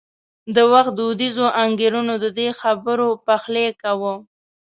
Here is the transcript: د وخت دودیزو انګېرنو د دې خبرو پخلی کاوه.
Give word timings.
د 0.55 0.57
وخت 0.71 0.91
دودیزو 0.99 1.45
انګېرنو 1.63 2.15
د 2.23 2.25
دې 2.37 2.47
خبرو 2.59 3.07
پخلی 3.25 3.67
کاوه. 3.81 4.13